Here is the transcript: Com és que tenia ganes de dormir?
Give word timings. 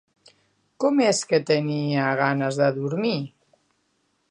Com 0.83 1.01
és 1.07 1.19
que 1.33 1.39
tenia 1.51 2.07
ganes 2.23 2.59
de 2.63 2.73
dormir? 2.81 3.15